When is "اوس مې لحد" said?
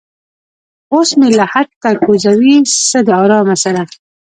0.93-1.67